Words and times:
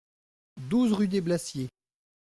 douze 0.57 0.93
rue 0.93 1.07
des 1.07 1.21
Blassiers 1.21 1.69